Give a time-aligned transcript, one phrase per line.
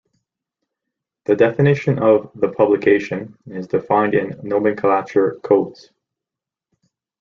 [1.25, 5.91] The definition of the "publication" is defined in nomenclature codes.